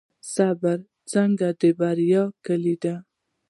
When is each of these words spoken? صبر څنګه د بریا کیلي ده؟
صبر 0.33 0.77
څنګه 1.11 1.47
د 1.61 1.63
بریا 1.79 2.23
کیلي 2.45 2.75
ده؟ 2.83 2.95